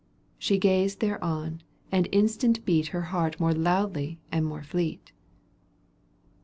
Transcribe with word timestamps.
She 0.39 0.57
gazed 0.57 0.99
thereon, 0.99 1.61
and 1.91 2.09
instant 2.11 2.65
beat 2.65 2.87
Her 2.87 3.03
heart 3.13 3.39
more 3.39 3.53
loudly 3.53 4.19
and 4.31 4.43
more 4.47 4.63
fleet. 4.63 5.11